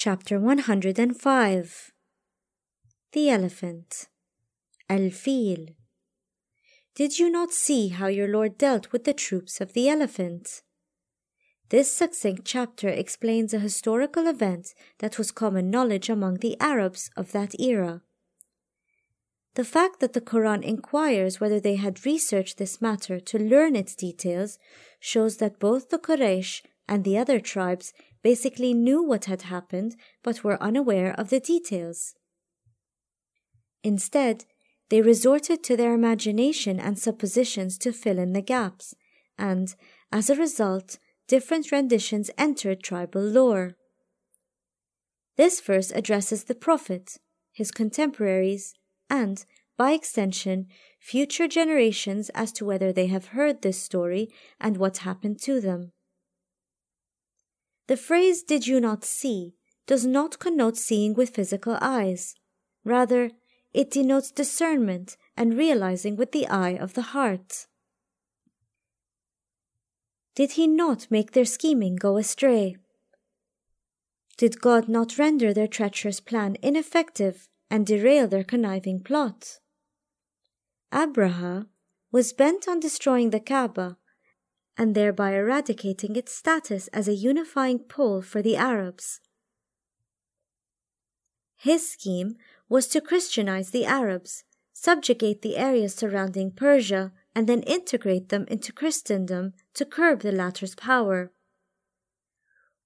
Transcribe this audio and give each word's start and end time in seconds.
Chapter 0.00 0.38
105 0.38 1.92
The 3.10 3.30
Elephant 3.30 4.06
Al-Fil 4.88 5.66
Did 6.94 7.18
you 7.18 7.28
not 7.28 7.50
see 7.50 7.88
how 7.88 8.06
your 8.06 8.28
Lord 8.28 8.56
dealt 8.56 8.92
with 8.92 9.02
the 9.02 9.12
troops 9.12 9.60
of 9.60 9.72
the 9.72 9.88
elephant? 9.88 10.62
This 11.70 11.92
succinct 11.92 12.44
chapter 12.44 12.88
explains 12.88 13.52
a 13.52 13.58
historical 13.58 14.28
event 14.28 14.72
that 15.00 15.18
was 15.18 15.32
common 15.32 15.68
knowledge 15.68 16.08
among 16.08 16.36
the 16.36 16.56
Arabs 16.60 17.10
of 17.16 17.32
that 17.32 17.58
era. 17.58 18.02
The 19.56 19.64
fact 19.64 19.98
that 19.98 20.12
the 20.12 20.20
Quran 20.20 20.62
inquires 20.62 21.40
whether 21.40 21.58
they 21.58 21.74
had 21.74 22.06
researched 22.06 22.58
this 22.58 22.80
matter 22.80 23.18
to 23.18 23.36
learn 23.36 23.74
its 23.74 23.96
details 23.96 24.60
shows 25.00 25.38
that 25.38 25.58
both 25.58 25.88
the 25.88 25.98
Quraysh 25.98 26.62
and 26.88 27.04
the 27.04 27.18
other 27.18 27.38
tribes 27.38 27.92
basically 28.22 28.74
knew 28.74 29.02
what 29.02 29.26
had 29.26 29.42
happened 29.42 29.96
but 30.22 30.42
were 30.42 30.62
unaware 30.62 31.14
of 31.18 31.30
the 31.30 31.40
details. 31.40 32.14
Instead, 33.84 34.44
they 34.88 35.02
resorted 35.02 35.62
to 35.64 35.76
their 35.76 35.94
imagination 35.94 36.80
and 36.80 36.98
suppositions 36.98 37.78
to 37.78 37.92
fill 37.92 38.18
in 38.18 38.32
the 38.32 38.40
gaps, 38.40 38.94
and, 39.38 39.74
as 40.10 40.30
a 40.30 40.34
result, 40.34 40.98
different 41.26 41.70
renditions 41.70 42.30
entered 42.38 42.82
tribal 42.82 43.22
lore. 43.22 43.76
This 45.36 45.60
verse 45.60 45.92
addresses 45.92 46.44
the 46.44 46.54
Prophet, 46.54 47.18
his 47.52 47.70
contemporaries, 47.70 48.74
and, 49.10 49.44
by 49.76 49.92
extension, 49.92 50.66
future 50.98 51.46
generations 51.46 52.30
as 52.30 52.50
to 52.52 52.64
whether 52.64 52.92
they 52.92 53.06
have 53.06 53.26
heard 53.26 53.62
this 53.62 53.80
story 53.80 54.28
and 54.58 54.76
what 54.76 54.98
happened 54.98 55.38
to 55.42 55.60
them. 55.60 55.92
The 57.88 57.96
phrase 57.96 58.42
did 58.42 58.66
you 58.66 58.80
not 58.80 59.04
see 59.04 59.54
does 59.86 60.04
not 60.04 60.38
connote 60.38 60.76
seeing 60.76 61.14
with 61.14 61.34
physical 61.34 61.78
eyes. 61.80 62.34
Rather, 62.84 63.30
it 63.72 63.90
denotes 63.90 64.30
discernment 64.30 65.16
and 65.36 65.56
realizing 65.56 66.14
with 66.14 66.32
the 66.32 66.46
eye 66.48 66.76
of 66.76 66.92
the 66.92 67.16
heart. 67.16 67.66
Did 70.34 70.52
he 70.52 70.66
not 70.66 71.10
make 71.10 71.32
their 71.32 71.46
scheming 71.46 71.96
go 71.96 72.18
astray? 72.18 72.76
Did 74.36 74.60
God 74.60 74.88
not 74.88 75.18
render 75.18 75.54
their 75.54 75.66
treacherous 75.66 76.20
plan 76.20 76.56
ineffective 76.62 77.48
and 77.70 77.86
derail 77.86 78.28
their 78.28 78.44
conniving 78.44 79.00
plot? 79.00 79.60
Abraha 80.92 81.66
was 82.12 82.34
bent 82.34 82.68
on 82.68 82.80
destroying 82.80 83.30
the 83.30 83.40
Kaaba 83.40 83.96
and 84.78 84.94
thereby 84.94 85.34
eradicating 85.34 86.14
its 86.16 86.32
status 86.32 86.86
as 86.88 87.08
a 87.08 87.14
unifying 87.14 87.80
pole 87.80 88.22
for 88.22 88.40
the 88.40 88.56
Arabs. 88.56 89.20
His 91.56 91.90
scheme 91.90 92.36
was 92.68 92.86
to 92.88 93.00
Christianize 93.00 93.70
the 93.70 93.84
Arabs, 93.84 94.44
subjugate 94.72 95.42
the 95.42 95.56
areas 95.56 95.94
surrounding 95.94 96.52
Persia, 96.52 97.12
and 97.34 97.48
then 97.48 97.62
integrate 97.62 98.28
them 98.28 98.46
into 98.48 98.72
Christendom 98.72 99.54
to 99.74 99.84
curb 99.84 100.20
the 100.20 100.32
latter's 100.32 100.76
power. 100.76 101.32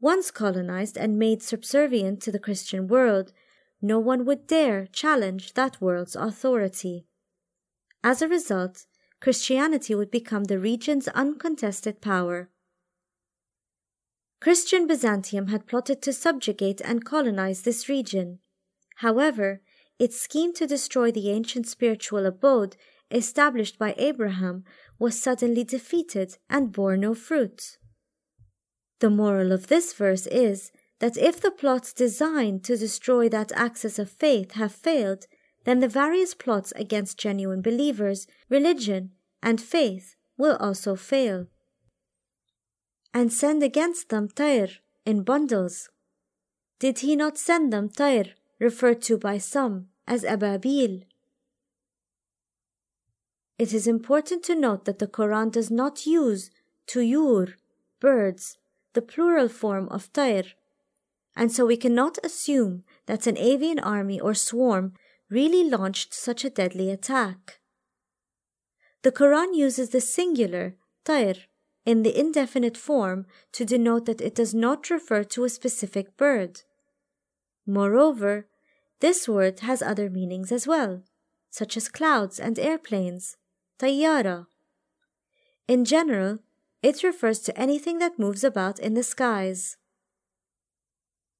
Once 0.00 0.30
colonized 0.30 0.98
and 0.98 1.18
made 1.18 1.42
subservient 1.42 2.20
to 2.22 2.32
the 2.32 2.38
Christian 2.38 2.88
world, 2.88 3.32
no 3.80 3.98
one 3.98 4.24
would 4.24 4.46
dare 4.46 4.86
challenge 4.86 5.54
that 5.54 5.80
world's 5.80 6.16
authority. 6.16 7.06
As 8.02 8.20
a 8.20 8.28
result, 8.28 8.86
Christianity 9.26 9.92
would 9.92 10.12
become 10.12 10.44
the 10.44 10.60
region's 10.60 11.08
uncontested 11.08 12.00
power. 12.00 12.48
Christian 14.40 14.86
Byzantium 14.86 15.48
had 15.48 15.66
plotted 15.66 16.00
to 16.02 16.12
subjugate 16.12 16.80
and 16.84 17.04
colonize 17.04 17.62
this 17.62 17.88
region. 17.88 18.38
However, 18.98 19.62
its 19.98 20.20
scheme 20.20 20.54
to 20.54 20.66
destroy 20.68 21.10
the 21.10 21.28
ancient 21.32 21.66
spiritual 21.66 22.24
abode 22.24 22.76
established 23.10 23.80
by 23.80 23.96
Abraham 23.98 24.62
was 24.96 25.20
suddenly 25.20 25.64
defeated 25.64 26.38
and 26.48 26.70
bore 26.70 26.96
no 26.96 27.12
fruit. 27.12 27.78
The 29.00 29.10
moral 29.10 29.50
of 29.50 29.66
this 29.66 29.92
verse 29.92 30.28
is 30.28 30.70
that 31.00 31.16
if 31.16 31.40
the 31.40 31.50
plots 31.50 31.92
designed 31.92 32.62
to 32.62 32.76
destroy 32.76 33.28
that 33.30 33.50
axis 33.56 33.98
of 33.98 34.08
faith 34.08 34.52
have 34.52 34.70
failed, 34.70 35.26
then 35.64 35.80
the 35.80 35.88
various 35.88 36.32
plots 36.32 36.72
against 36.76 37.18
genuine 37.18 37.60
believers, 37.60 38.28
religion, 38.48 39.10
and 39.46 39.60
faith 39.60 40.16
will 40.36 40.56
also 40.56 40.96
fail. 40.96 41.46
And 43.14 43.32
send 43.32 43.62
against 43.62 44.08
them 44.08 44.28
Tayr 44.28 44.70
in 45.04 45.22
bundles. 45.22 45.88
Did 46.80 46.98
he 46.98 47.14
not 47.14 47.38
send 47.38 47.72
them 47.72 47.88
Tayr, 47.88 48.32
referred 48.58 49.00
to 49.02 49.16
by 49.16 49.38
some 49.38 49.86
as 50.04 50.24
Ababil? 50.24 51.04
It 53.56 53.72
is 53.72 53.86
important 53.86 54.42
to 54.46 54.56
note 54.56 54.84
that 54.84 54.98
the 54.98 55.06
Quran 55.06 55.52
does 55.52 55.70
not 55.70 56.06
use 56.06 56.50
tuyur, 56.88 57.54
birds, 58.00 58.58
the 58.94 59.00
plural 59.00 59.48
form 59.48 59.88
of 59.90 60.12
tayr, 60.12 60.54
and 61.36 61.52
so 61.52 61.64
we 61.66 61.76
cannot 61.76 62.18
assume 62.24 62.82
that 63.06 63.26
an 63.26 63.38
avian 63.38 63.78
army 63.78 64.18
or 64.20 64.34
swarm 64.34 64.94
really 65.30 65.64
launched 65.64 66.12
such 66.12 66.44
a 66.44 66.50
deadly 66.50 66.90
attack. 66.90 67.60
The 69.06 69.12
Quran 69.12 69.54
uses 69.54 69.90
the 69.90 70.00
singular 70.00 70.74
tayr 71.04 71.36
in 71.84 72.02
the 72.02 72.18
indefinite 72.18 72.76
form 72.76 73.26
to 73.52 73.64
denote 73.64 74.06
that 74.06 74.20
it 74.20 74.34
does 74.34 74.52
not 74.52 74.90
refer 74.90 75.22
to 75.22 75.44
a 75.44 75.48
specific 75.48 76.16
bird. 76.16 76.62
Moreover, 77.64 78.48
this 78.98 79.28
word 79.28 79.60
has 79.60 79.80
other 79.80 80.10
meanings 80.10 80.50
as 80.50 80.66
well, 80.66 81.04
such 81.50 81.76
as 81.76 81.88
clouds 81.88 82.40
and 82.40 82.58
airplanes. 82.58 83.36
Tayyara. 83.78 84.46
In 85.68 85.84
general, 85.84 86.40
it 86.82 87.04
refers 87.04 87.38
to 87.42 87.56
anything 87.56 88.00
that 88.00 88.18
moves 88.18 88.42
about 88.42 88.80
in 88.80 88.94
the 88.94 89.04
skies. 89.04 89.76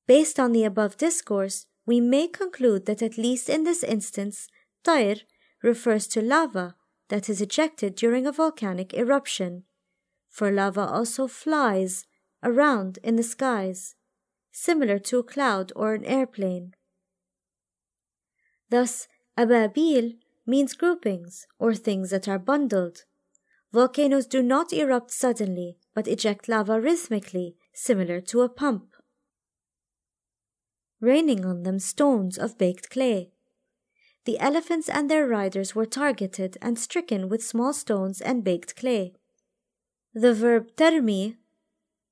Based 0.07 0.39
on 0.39 0.53
the 0.53 0.63
above 0.63 0.97
discourse, 0.97 1.67
we 1.85 2.01
may 2.01 2.29
conclude 2.29 2.87
that 2.87 3.03
at 3.03 3.19
least 3.19 3.49
in 3.49 3.65
this 3.65 3.83
instance, 3.83 4.47
Tayr 4.85 5.23
refers 5.65 6.07
to 6.07 6.23
lava 6.23 6.77
that 7.09 7.29
is 7.29 7.41
ejected 7.41 7.95
during 7.95 8.27
a 8.27 8.33
volcanic 8.33 8.95
eruption, 8.95 9.65
for 10.29 10.51
lava 10.51 10.81
also 10.81 11.27
flies 11.27 12.05
around 12.43 12.99
in 13.03 13.17
the 13.17 13.23
skies, 13.23 13.95
similar 14.53 14.99
to 14.99 15.19
a 15.19 15.23
cloud 15.23 15.73
or 15.75 15.95
an 15.95 16.05
airplane. 16.05 16.75
Thus, 18.71 19.09
Ababil 19.39 20.19
means 20.47 20.75
groupings 20.75 21.47
or 21.59 21.75
things 21.75 22.11
that 22.11 22.29
are 22.29 22.39
bundled. 22.39 23.05
Volcanoes 23.73 24.27
do 24.27 24.43
not 24.43 24.73
erupt 24.73 25.11
suddenly 25.11 25.77
but 25.97 26.07
eject 26.07 26.47
lava 26.47 26.79
rhythmically, 26.79 27.57
similar 27.73 28.21
to 28.21 28.43
a 28.43 28.51
pump. 28.51 28.95
Raining 31.01 31.43
on 31.47 31.63
them 31.63 31.79
stones 31.79 32.37
of 32.37 32.59
baked 32.59 32.91
clay. 32.91 33.33
The 34.27 34.41
elephants 34.41 34.89
and 34.89 35.09
their 35.09 35.25
riders 35.25 35.77
were 35.77 35.87
targeted 35.87 36.59
and 36.61 36.77
stricken 36.77 37.29
with 37.29 37.45
small 37.45 37.73
stones 37.73 38.21
and 38.21 38.43
baked 38.43 38.75
clay. 38.75 39.15
The 40.15 40.35
verb 40.35 40.75
tarmi 40.77 41.37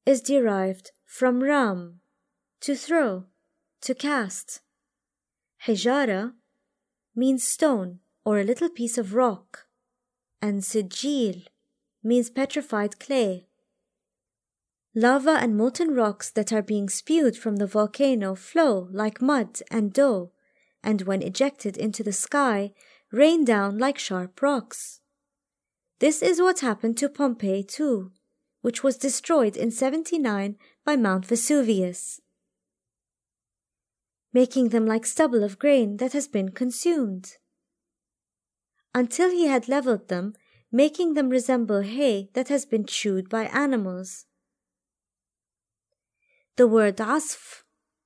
is 0.07 0.21
derived 0.21 0.93
from 1.05 1.43
ram, 1.43 2.01
to 2.61 2.77
throw, 2.77 3.25
to 3.81 3.97
cast. 3.97 4.61
Hijara 5.67 6.35
means 7.17 7.43
stone 7.43 7.99
or 8.25 8.39
a 8.39 8.45
little 8.45 8.69
piece 8.69 8.97
of 8.97 9.15
rock, 9.15 9.67
and 10.41 10.63
sijil 10.63 11.47
means 12.05 12.31
petrified 12.31 13.01
clay. 13.01 13.49
Lava 14.95 15.39
and 15.41 15.57
molten 15.57 15.97
rocks 15.97 16.31
that 16.31 16.53
are 16.53 16.63
being 16.63 16.89
spewed 16.89 17.37
from 17.37 17.57
the 17.57 17.67
volcano 17.67 18.37
flow 18.37 18.89
like 18.93 19.21
mud 19.21 19.61
and 19.69 19.93
dough, 19.93 20.31
and 20.85 21.03
when 21.03 21.23
ejected 21.23 21.77
into 21.77 22.05
the 22.05 22.13
sky, 22.13 22.73
rain 23.11 23.45
down 23.45 23.79
like 23.79 23.99
sharp 23.99 24.41
rocks. 24.43 25.01
This 25.99 26.23
is 26.23 26.41
what 26.41 26.61
happened 26.61 26.97
to 26.99 27.09
Pompeii 27.09 27.65
too, 27.65 28.13
which 28.61 28.85
was 28.85 28.97
destroyed 28.97 29.57
in 29.57 29.71
79 29.71 30.57
by 30.85 30.97
Mount 30.97 31.27
Vesuvius, 31.27 32.21
making 34.33 34.69
them 34.69 34.87
like 34.87 35.07
stubble 35.07 35.43
of 35.43 35.59
grain 35.59 35.97
that 35.97 36.13
has 36.13 36.29
been 36.29 36.51
consumed 36.51 37.37
until 38.95 39.31
he 39.31 39.47
had 39.47 39.69
leveled 39.69 40.09
them, 40.09 40.35
making 40.71 41.15
them 41.15 41.29
resemble 41.29 41.81
hay 41.81 42.31
that 42.35 42.49
has 42.49 42.65
been 42.65 42.85
chewed 42.87 43.29
by 43.29 43.45
animals. 43.47 44.27
The 46.57 46.69
word 46.69 46.99
asf 46.99 47.63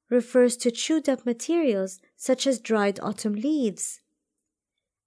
refers 0.08 0.56
to 0.58 0.70
chewed 0.70 1.08
up 1.08 1.26
materials 1.26 2.00
such 2.18 2.46
as 2.46 2.60
dried 2.60 3.00
autumn 3.00 3.34
leaves. 3.34 4.00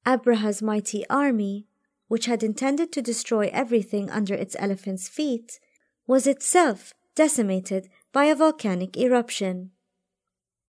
Abraha's 0.07 0.61
mighty 0.61 1.07
army, 1.09 1.67
which 2.07 2.25
had 2.25 2.41
intended 2.41 2.91
to 2.91 3.01
destroy 3.01 3.49
everything 3.53 4.09
under 4.09 4.33
its 4.33 4.55
elephant's 4.57 5.07
feet, 5.07 5.59
was 6.07 6.25
itself 6.25 6.93
decimated 7.13 7.89
by 8.11 8.25
a 8.25 8.35
volcanic 8.35 8.97
eruption. 8.97 9.71